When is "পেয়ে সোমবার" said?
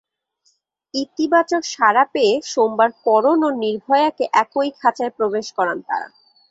2.13-2.89